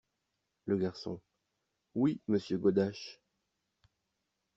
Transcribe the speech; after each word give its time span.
Le 0.65 0.77
Garçon.— 0.77 1.21
Oui, 1.93 2.21
Monsieur 2.27 2.57
Godache. 2.57 3.21